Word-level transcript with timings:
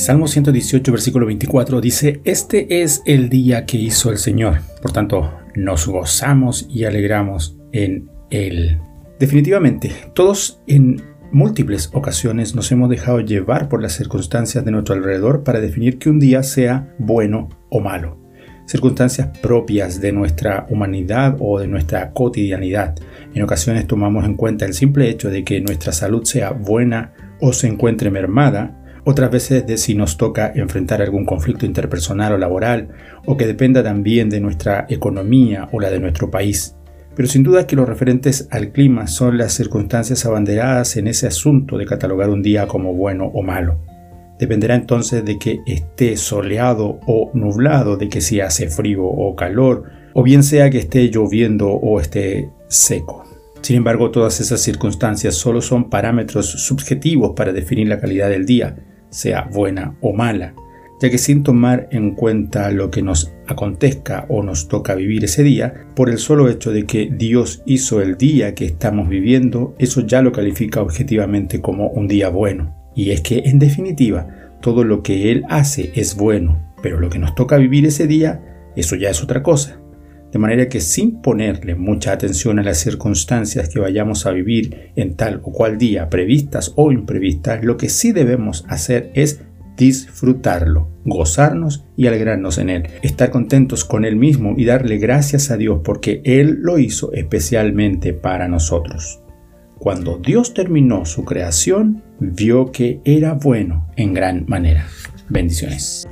Salmo 0.00 0.28
118, 0.28 0.92
versículo 0.92 1.26
24 1.26 1.78
dice, 1.78 2.22
Este 2.24 2.80
es 2.80 3.02
el 3.04 3.28
día 3.28 3.66
que 3.66 3.76
hizo 3.76 4.10
el 4.10 4.16
Señor. 4.16 4.60
Por 4.80 4.92
tanto, 4.92 5.30
nos 5.54 5.86
gozamos 5.86 6.66
y 6.70 6.84
alegramos 6.84 7.58
en 7.72 8.08
Él. 8.30 8.78
Definitivamente, 9.18 9.92
todos 10.14 10.62
en 10.66 11.02
múltiples 11.32 11.90
ocasiones 11.92 12.54
nos 12.54 12.72
hemos 12.72 12.88
dejado 12.88 13.20
llevar 13.20 13.68
por 13.68 13.82
las 13.82 13.92
circunstancias 13.92 14.64
de 14.64 14.70
nuestro 14.70 14.94
alrededor 14.94 15.44
para 15.44 15.60
definir 15.60 15.98
que 15.98 16.08
un 16.08 16.18
día 16.18 16.42
sea 16.44 16.94
bueno 16.98 17.50
o 17.68 17.80
malo. 17.80 18.18
Circunstancias 18.64 19.28
propias 19.42 20.00
de 20.00 20.12
nuestra 20.12 20.66
humanidad 20.70 21.36
o 21.40 21.60
de 21.60 21.66
nuestra 21.66 22.12
cotidianidad. 22.12 22.94
En 23.34 23.42
ocasiones 23.42 23.86
tomamos 23.86 24.24
en 24.24 24.36
cuenta 24.36 24.64
el 24.64 24.72
simple 24.72 25.10
hecho 25.10 25.28
de 25.28 25.44
que 25.44 25.60
nuestra 25.60 25.92
salud 25.92 26.24
sea 26.24 26.52
buena 26.52 27.12
o 27.38 27.52
se 27.52 27.66
encuentre 27.66 28.10
mermada, 28.10 28.79
otras 29.10 29.30
veces 29.30 29.66
de 29.66 29.76
si 29.76 29.94
nos 29.94 30.16
toca 30.16 30.52
enfrentar 30.54 31.02
algún 31.02 31.24
conflicto 31.24 31.66
interpersonal 31.66 32.32
o 32.32 32.38
laboral, 32.38 32.88
o 33.26 33.36
que 33.36 33.46
dependa 33.46 33.82
también 33.82 34.30
de 34.30 34.40
nuestra 34.40 34.86
economía 34.88 35.68
o 35.72 35.80
la 35.80 35.90
de 35.90 36.00
nuestro 36.00 36.30
país. 36.30 36.76
Pero 37.14 37.28
sin 37.28 37.42
duda 37.42 37.66
que 37.66 37.76
los 37.76 37.88
referentes 37.88 38.48
al 38.50 38.72
clima 38.72 39.06
son 39.06 39.36
las 39.36 39.52
circunstancias 39.52 40.24
abanderadas 40.24 40.96
en 40.96 41.08
ese 41.08 41.26
asunto 41.26 41.76
de 41.76 41.84
catalogar 41.84 42.30
un 42.30 42.42
día 42.42 42.66
como 42.66 42.94
bueno 42.94 43.26
o 43.34 43.42
malo. 43.42 43.78
Dependerá 44.38 44.74
entonces 44.74 45.24
de 45.24 45.38
que 45.38 45.60
esté 45.66 46.16
soleado 46.16 47.00
o 47.06 47.30
nublado, 47.34 47.96
de 47.96 48.08
que 48.08 48.22
si 48.22 48.40
hace 48.40 48.70
frío 48.70 49.04
o 49.04 49.36
calor, 49.36 49.90
o 50.14 50.22
bien 50.22 50.42
sea 50.42 50.70
que 50.70 50.78
esté 50.78 51.10
lloviendo 51.10 51.68
o 51.68 52.00
esté 52.00 52.48
seco. 52.68 53.24
Sin 53.60 53.76
embargo, 53.76 54.10
todas 54.10 54.40
esas 54.40 54.62
circunstancias 54.62 55.34
solo 55.34 55.60
son 55.60 55.90
parámetros 55.90 56.46
subjetivos 56.46 57.32
para 57.36 57.52
definir 57.52 57.88
la 57.88 58.00
calidad 58.00 58.30
del 58.30 58.46
día, 58.46 58.76
sea 59.10 59.48
buena 59.52 59.96
o 60.00 60.12
mala, 60.12 60.54
ya 61.00 61.10
que 61.10 61.18
sin 61.18 61.42
tomar 61.42 61.88
en 61.90 62.14
cuenta 62.14 62.70
lo 62.70 62.90
que 62.90 63.02
nos 63.02 63.32
acontezca 63.46 64.26
o 64.28 64.42
nos 64.42 64.68
toca 64.68 64.94
vivir 64.94 65.24
ese 65.24 65.42
día, 65.42 65.86
por 65.94 66.10
el 66.10 66.18
solo 66.18 66.48
hecho 66.48 66.72
de 66.72 66.84
que 66.84 67.10
Dios 67.10 67.62
hizo 67.66 68.00
el 68.00 68.16
día 68.16 68.54
que 68.54 68.66
estamos 68.66 69.08
viviendo, 69.08 69.74
eso 69.78 70.02
ya 70.02 70.22
lo 70.22 70.32
califica 70.32 70.82
objetivamente 70.82 71.60
como 71.60 71.88
un 71.88 72.06
día 72.06 72.28
bueno. 72.28 72.76
Y 72.94 73.10
es 73.10 73.22
que, 73.22 73.42
en 73.46 73.58
definitiva, 73.58 74.28
todo 74.60 74.84
lo 74.84 75.02
que 75.02 75.32
Él 75.32 75.44
hace 75.48 75.90
es 75.94 76.16
bueno, 76.16 76.60
pero 76.82 77.00
lo 77.00 77.08
que 77.08 77.18
nos 77.18 77.34
toca 77.34 77.56
vivir 77.56 77.86
ese 77.86 78.06
día, 78.06 78.42
eso 78.76 78.94
ya 78.94 79.10
es 79.10 79.22
otra 79.22 79.42
cosa. 79.42 79.79
De 80.32 80.38
manera 80.38 80.68
que 80.68 80.80
sin 80.80 81.20
ponerle 81.20 81.74
mucha 81.74 82.12
atención 82.12 82.58
a 82.58 82.62
las 82.62 82.78
circunstancias 82.78 83.68
que 83.68 83.80
vayamos 83.80 84.26
a 84.26 84.30
vivir 84.30 84.92
en 84.96 85.16
tal 85.16 85.40
o 85.42 85.52
cual 85.52 85.76
día, 85.76 86.08
previstas 86.08 86.72
o 86.76 86.92
imprevistas, 86.92 87.64
lo 87.64 87.76
que 87.76 87.88
sí 87.88 88.12
debemos 88.12 88.64
hacer 88.68 89.10
es 89.14 89.40
disfrutarlo, 89.76 90.88
gozarnos 91.04 91.84
y 91.96 92.06
alegrarnos 92.06 92.58
en 92.58 92.70
Él, 92.70 92.88
estar 93.02 93.30
contentos 93.30 93.84
con 93.84 94.04
Él 94.04 94.14
mismo 94.14 94.54
y 94.56 94.66
darle 94.66 94.98
gracias 94.98 95.50
a 95.50 95.56
Dios 95.56 95.80
porque 95.82 96.20
Él 96.24 96.58
lo 96.60 96.78
hizo 96.78 97.12
especialmente 97.12 98.12
para 98.12 98.46
nosotros. 98.46 99.20
Cuando 99.78 100.18
Dios 100.18 100.52
terminó 100.52 101.06
su 101.06 101.24
creación, 101.24 102.02
vio 102.20 102.70
que 102.70 103.00
era 103.06 103.32
bueno 103.32 103.88
en 103.96 104.12
gran 104.12 104.44
manera. 104.46 104.86
Bendiciones. 105.30 106.06